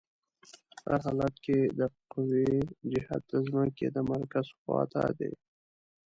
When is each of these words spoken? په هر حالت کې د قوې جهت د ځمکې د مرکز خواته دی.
په 0.81 0.85
هر 0.91 0.99
حالت 1.07 1.35
کې 1.45 1.57
د 1.79 1.81
قوې 2.13 2.49
جهت 2.91 3.21
د 3.31 3.33
ځمکې 3.47 3.87
د 3.91 3.97
مرکز 4.11 4.45
خواته 4.57 5.01
دی. 5.19 5.33